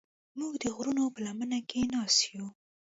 موږ 0.37 0.53
د 0.63 0.65
غرونو 0.75 1.03
په 1.13 1.19
لمنه 1.25 1.59
کې 1.69 1.81
ناست 1.93 2.19
یو. 2.35 2.45